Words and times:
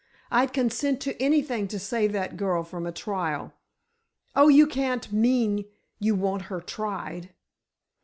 I'd 0.31 0.51
consent 0.51 0.99
to 1.01 1.15
anything 1.21 1.67
to 1.67 1.77
save 1.77 2.11
that 2.13 2.35
girl 2.35 2.63
from 2.63 2.87
a 2.87 2.91
trial—oh, 2.91 4.47
you 4.47 4.65
can't 4.65 5.13
mean 5.13 5.65
you 5.99 6.15
want 6.15 6.45
her 6.49 6.59
tried!" 6.59 7.35